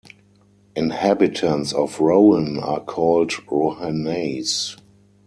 [0.75, 4.75] Inhabitants of Rohan are called "Rohannais".